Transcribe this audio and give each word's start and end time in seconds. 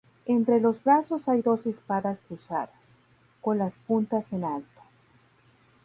Entre 0.25 0.59
los 0.59 0.83
brazos 0.83 1.29
hay 1.29 1.43
dos 1.43 1.67
espadas 1.67 2.21
cruzadas, 2.27 2.97
con 3.39 3.59
las 3.59 3.77
puntas 3.77 4.33
en 4.33 4.43
alto. 4.45 4.81